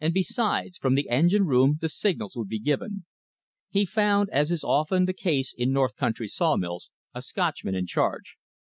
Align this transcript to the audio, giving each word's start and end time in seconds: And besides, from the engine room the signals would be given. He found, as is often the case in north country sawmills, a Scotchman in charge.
And 0.00 0.12
besides, 0.12 0.76
from 0.76 0.96
the 0.96 1.08
engine 1.08 1.46
room 1.46 1.78
the 1.80 1.88
signals 1.88 2.36
would 2.36 2.48
be 2.48 2.58
given. 2.58 3.06
He 3.70 3.86
found, 3.86 4.28
as 4.28 4.52
is 4.52 4.62
often 4.62 5.06
the 5.06 5.14
case 5.14 5.54
in 5.56 5.72
north 5.72 5.96
country 5.96 6.28
sawmills, 6.28 6.90
a 7.14 7.22
Scotchman 7.22 7.74
in 7.74 7.86
charge. 7.86 8.36